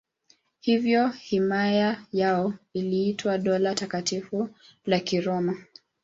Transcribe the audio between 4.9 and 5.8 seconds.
Kiroma.